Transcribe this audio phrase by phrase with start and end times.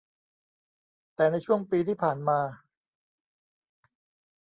[1.15, 2.39] แต่ในช่วงปีที่ผ่านมา